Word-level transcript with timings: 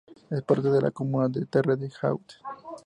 Es 0.31 0.41
parte 0.41 0.71
de 0.71 0.81
la 0.81 0.89
comuna 0.89 1.29
de 1.29 1.45
Terre-de-Haut. 1.45 2.39